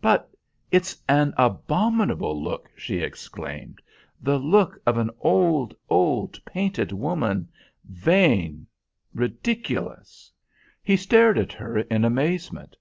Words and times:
"But 0.00 0.30
it's 0.70 0.96
an 1.06 1.34
abominable 1.36 2.42
look," 2.42 2.70
she 2.78 3.00
exclaimed. 3.00 3.82
"The 4.22 4.38
look 4.38 4.80
of 4.86 4.96
an 4.96 5.10
old, 5.20 5.74
old, 5.90 6.42
painted 6.46 6.92
woman, 6.92 7.48
vain, 7.84 8.66
ridiculous." 9.12 10.32
He 10.82 10.96
stared 10.96 11.36
at 11.36 11.52
her 11.52 11.76
in 11.80 12.06
amazement. 12.06 12.76